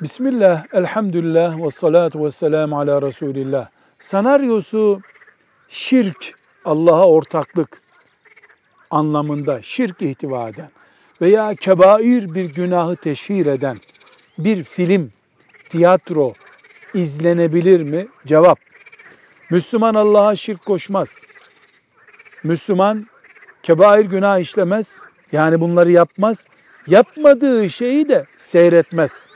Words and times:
Bismillah, 0.00 0.64
elhamdülillah 0.72 1.64
ve 1.64 1.70
salatu 1.70 2.24
ve 2.24 2.30
selamu 2.30 2.78
ala 2.78 3.02
Resulillah. 3.02 3.68
Senaryosu 3.98 5.00
şirk, 5.68 6.34
Allah'a 6.64 7.08
ortaklık 7.08 7.80
anlamında 8.90 9.62
şirk 9.62 10.02
ihtiva 10.02 10.48
eden 10.48 10.70
veya 11.20 11.54
kebair 11.54 12.34
bir 12.34 12.44
günahı 12.44 12.96
teşhir 12.96 13.46
eden 13.46 13.80
bir 14.38 14.64
film, 14.64 15.12
tiyatro 15.70 16.34
izlenebilir 16.94 17.80
mi? 17.82 18.08
Cevap. 18.26 18.58
Müslüman 19.50 19.94
Allah'a 19.94 20.36
şirk 20.36 20.64
koşmaz. 20.64 21.08
Müslüman 22.44 23.06
kebair 23.62 24.04
günah 24.04 24.38
işlemez. 24.38 24.98
Yani 25.32 25.60
bunları 25.60 25.90
yapmaz. 25.90 26.44
Yapmadığı 26.86 27.70
şeyi 27.70 28.08
de 28.08 28.26
seyretmez. 28.38 29.35